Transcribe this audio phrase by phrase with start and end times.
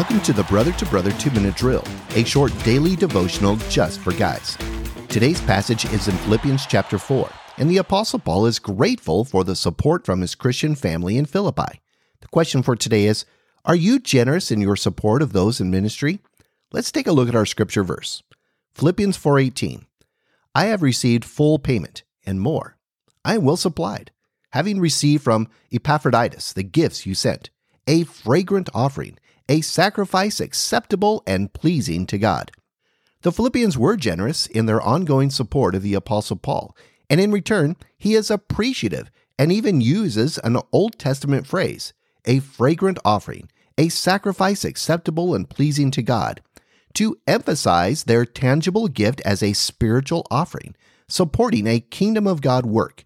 [0.00, 4.12] Welcome to the Brother to Brother 2 Minute Drill, a short daily devotional just for
[4.12, 4.56] guys.
[5.08, 7.28] Today's passage is in Philippians chapter 4,
[7.58, 11.80] and the Apostle Paul is grateful for the support from his Christian family in Philippi.
[12.20, 13.24] The question for today is
[13.64, 16.20] Are you generous in your support of those in ministry?
[16.72, 18.22] Let's take a look at our scripture verse.
[18.74, 19.84] Philippians 4:18.
[20.54, 22.76] I have received full payment and more.
[23.24, 24.10] I am well supplied,
[24.50, 27.50] having received from Epaphroditus the gifts you sent,
[27.86, 29.18] a fragrant offering
[29.50, 32.52] a sacrifice acceptable and pleasing to God.
[33.22, 36.76] The Philippians were generous in their ongoing support of the Apostle Paul,
[37.10, 41.92] and in return, he is appreciative and even uses an Old Testament phrase,
[42.26, 46.42] a fragrant offering, a sacrifice acceptable and pleasing to God,
[46.94, 50.74] to emphasize their tangible gift as a spiritual offering,
[51.08, 53.04] supporting a kingdom of God work.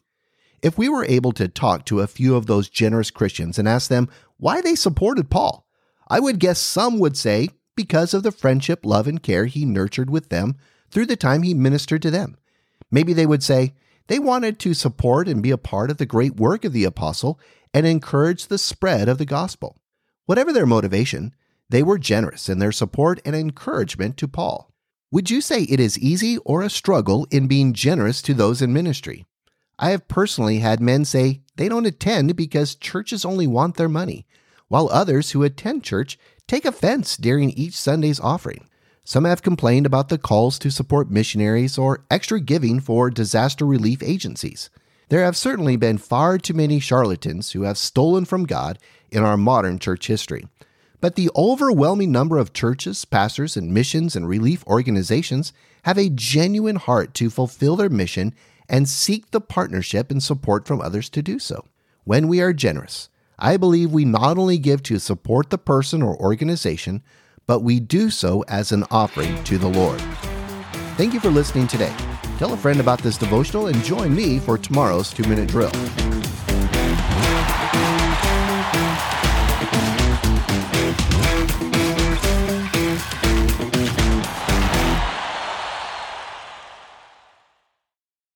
[0.63, 3.89] If we were able to talk to a few of those generous Christians and ask
[3.89, 4.09] them
[4.39, 5.67] why they supported Paul,
[6.09, 10.09] I would guess some would say because of the friendship, love, and care he nurtured
[10.09, 10.57] with them
[10.91, 12.37] through the time he ministered to them.
[12.91, 13.75] Maybe they would say
[14.07, 17.41] they wanted to support and be a part of the great work of the apostle
[17.73, 19.77] and encourage the spread of the gospel.
[20.27, 21.35] Whatever their motivation,
[21.69, 24.71] they were generous in their support and encouragement to Paul.
[25.11, 28.73] Would you say it is easy or a struggle in being generous to those in
[28.73, 29.25] ministry?
[29.79, 34.27] I have personally had men say they don't attend because churches only want their money
[34.69, 38.69] while others who attend church take offense during each Sunday's offering.
[39.05, 44.03] Some have complained about the calls to support missionaries or extra giving for disaster relief
[44.03, 44.71] agencies.
[45.11, 48.79] There have certainly been far too many charlatans who have stolen from God
[49.11, 50.47] in our modern church history.
[51.05, 55.53] But the overwhelming number of churches, pastors, and missions and relief organizations
[55.83, 58.33] have a genuine heart to fulfill their mission
[58.71, 61.67] and seek the partnership and support from others to do so.
[62.05, 66.17] When we are generous, I believe we not only give to support the person or
[66.17, 67.03] organization,
[67.47, 70.01] but we do so as an offering to the Lord.
[70.97, 71.95] Thank you for listening today.
[72.39, 75.73] Tell a friend about this devotional and join me for tomorrow's two minute drill.